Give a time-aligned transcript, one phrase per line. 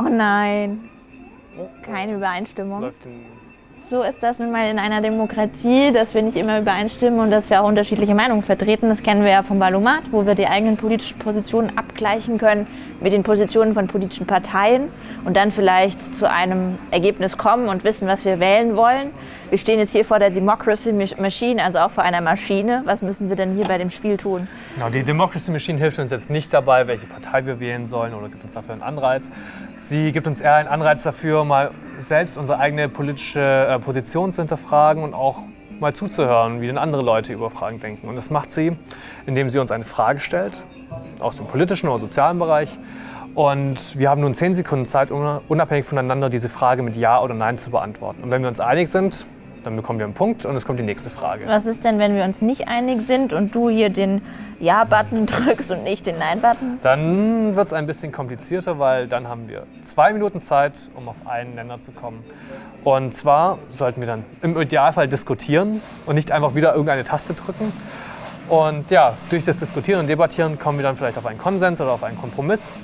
[0.00, 0.88] Oh nein.
[1.82, 2.90] Keine Übereinstimmung.
[3.82, 7.50] So ist das nun mal in einer Demokratie, dass wir nicht immer übereinstimmen und dass
[7.50, 8.88] wir auch unterschiedliche Meinungen vertreten.
[8.88, 12.66] Das kennen wir ja vom Valomat, wo wir die eigenen politischen Positionen abgleichen können
[13.00, 14.88] mit den Positionen von politischen Parteien
[15.24, 19.10] und dann vielleicht zu einem Ergebnis kommen und wissen, was wir wählen wollen.
[19.50, 22.82] Wir stehen jetzt hier vor der Democracy Machine, also auch vor einer Maschine.
[22.84, 24.46] Was müssen wir denn hier bei dem Spiel tun?
[24.76, 28.28] Genau, die Democracy Machine hilft uns jetzt nicht dabei, welche Partei wir wählen sollen oder
[28.28, 29.32] gibt uns dafür einen Anreiz.
[29.74, 34.40] Sie gibt uns eher einen Anreiz dafür, mal selbst unsere eigene politische äh, Position zu
[34.42, 35.38] hinterfragen und auch
[35.80, 38.06] mal zuzuhören, wie denn andere Leute über Fragen denken.
[38.06, 38.76] Und das macht sie,
[39.26, 40.64] indem sie uns eine Frage stellt,
[41.18, 42.78] aus dem politischen oder sozialen Bereich.
[43.34, 47.34] Und wir haben nun zehn Sekunden Zeit, un- unabhängig voneinander diese Frage mit Ja oder
[47.34, 48.22] Nein zu beantworten.
[48.22, 49.26] Und wenn wir uns einig sind,
[49.62, 51.46] dann bekommen wir einen Punkt und es kommt die nächste Frage.
[51.46, 54.22] Was ist denn, wenn wir uns nicht einig sind und du hier den
[54.58, 56.78] Ja-Button drückst und nicht den Nein-Button?
[56.82, 61.26] Dann wird es ein bisschen komplizierter, weil dann haben wir zwei Minuten Zeit, um auf
[61.26, 62.24] einen Nenner zu kommen.
[62.84, 67.72] Und zwar sollten wir dann im Idealfall diskutieren und nicht einfach wieder irgendeine Taste drücken.
[68.48, 71.92] Und ja, durch das Diskutieren und Debattieren kommen wir dann vielleicht auf einen Konsens oder
[71.92, 72.74] auf einen Kompromiss.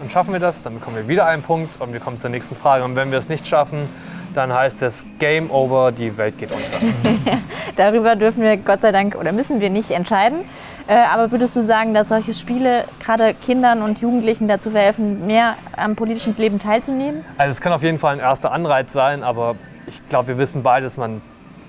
[0.00, 2.54] Und schaffen wir das, dann bekommen wir wieder einen Punkt und wir kommen zur nächsten
[2.54, 2.82] Frage.
[2.84, 3.88] Und wenn wir es nicht schaffen,
[4.34, 6.78] dann heißt es Game Over, die Welt geht unter.
[7.76, 10.40] Darüber dürfen wir Gott sei Dank oder müssen wir nicht entscheiden.
[10.86, 15.54] Äh, aber würdest du sagen, dass solche Spiele gerade Kindern und Jugendlichen dazu verhelfen, mehr
[15.76, 17.24] am politischen Leben teilzunehmen?
[17.38, 19.54] Also es kann auf jeden Fall ein erster Anreiz sein, aber
[19.86, 21.22] ich glaube, wir wissen beide, dass man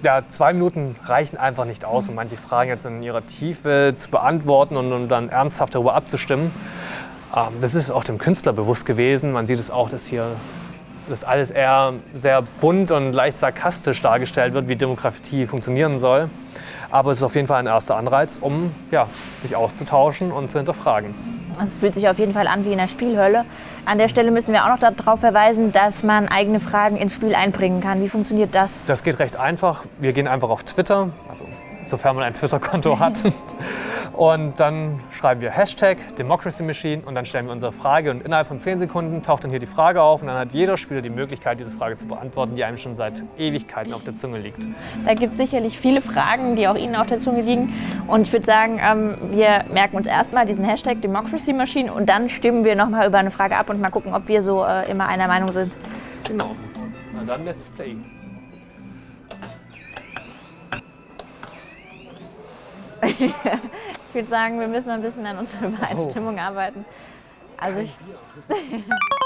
[0.03, 4.09] ja, zwei Minuten reichen einfach nicht aus, um manche Fragen jetzt in ihrer Tiefe zu
[4.09, 6.51] beantworten und um dann ernsthaft darüber abzustimmen.
[7.35, 9.31] Ähm, das ist auch dem Künstler bewusst gewesen.
[9.31, 10.31] Man sieht es auch, dass hier
[11.09, 16.29] das alles eher sehr bunt und leicht sarkastisch dargestellt wird, wie Demokratie funktionieren soll.
[16.91, 19.07] Aber es ist auf jeden Fall ein erster Anreiz, um ja,
[19.41, 21.15] sich auszutauschen und zu hinterfragen.
[21.63, 23.45] Es fühlt sich auf jeden Fall an wie in der Spielhölle.
[23.85, 27.35] An der Stelle müssen wir auch noch darauf verweisen, dass man eigene Fragen ins Spiel
[27.35, 28.01] einbringen kann.
[28.01, 28.85] Wie funktioniert das?
[28.85, 29.85] Das geht recht einfach.
[29.99, 31.45] Wir gehen einfach auf Twitter, also
[31.85, 33.19] sofern man ein Twitter-Konto hat.
[34.13, 38.45] Und dann schreiben wir Hashtag Democracy Machine und dann stellen wir unsere Frage und innerhalb
[38.45, 41.09] von 10 Sekunden taucht dann hier die Frage auf und dann hat jeder Spieler die
[41.09, 44.67] Möglichkeit, diese Frage zu beantworten, die einem schon seit Ewigkeiten auf der Zunge liegt.
[45.05, 47.73] Da gibt es sicherlich viele Fragen, die auch Ihnen auf der Zunge liegen.
[48.05, 52.29] Und ich würde sagen, ähm, wir merken uns erstmal diesen Hashtag Democracy Machine und dann
[52.29, 55.07] stimmen wir nochmal über eine Frage ab und mal gucken, ob wir so äh, immer
[55.07, 55.75] einer Meinung sind.
[56.27, 56.55] Genau.
[57.15, 57.97] Na dann, let's play.
[64.13, 66.85] Ich würde sagen, wir müssen ein bisschen an unserer Übereinstimmung arbeiten.
[67.57, 67.97] Also ich,